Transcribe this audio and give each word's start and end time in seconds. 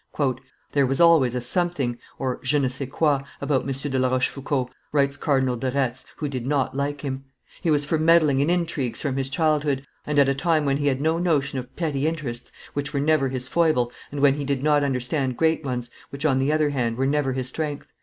"There 0.71 0.87
was 0.87 0.99
always 0.99 1.35
a 1.35 1.41
something 1.41 1.95
(je 2.41 2.57
ne 2.57 2.67
sais 2.69 2.89
quoi) 2.89 3.19
about 3.39 3.69
M. 3.69 3.91
de 3.91 3.99
La 3.99 4.09
Rochefoucauld," 4.09 4.71
writes 4.91 5.15
Cardinal 5.15 5.57
de 5.57 5.69
Retz, 5.69 6.05
who 6.15 6.27
did 6.27 6.43
not 6.47 6.73
like 6.75 7.01
him; 7.01 7.25
"he 7.61 7.69
was 7.69 7.85
for 7.85 7.99
meddling 7.99 8.39
in 8.39 8.49
intrigues 8.49 8.99
from 8.99 9.15
his 9.15 9.29
childhood, 9.29 9.85
and 10.07 10.17
at 10.17 10.27
a 10.27 10.33
time 10.33 10.65
when 10.65 10.77
he 10.77 10.87
had 10.87 11.01
no 11.01 11.19
notion 11.19 11.59
of 11.59 11.75
petty 11.75 12.07
interests, 12.07 12.51
which 12.73 12.93
were 12.95 12.99
never 12.99 13.29
his 13.29 13.47
foible, 13.47 13.91
and 14.11 14.21
when 14.21 14.33
he 14.33 14.43
did 14.43 14.63
not 14.63 14.83
understand 14.83 15.37
great 15.37 15.63
ones, 15.63 15.91
which, 16.09 16.25
on 16.25 16.39
the 16.39 16.51
other 16.51 16.69
hand, 16.71 16.97
were 16.97 17.05
never 17.05 17.33
his 17.33 17.49
strength. 17.49 17.85